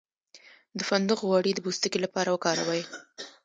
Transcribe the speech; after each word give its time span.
د 0.77 0.79
فندق 0.89 1.19
غوړي 1.27 1.51
د 1.53 1.59
پوستکي 1.65 1.99
لپاره 2.05 2.29
وکاروئ 2.31 2.81